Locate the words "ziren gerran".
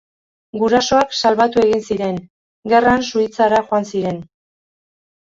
1.95-3.05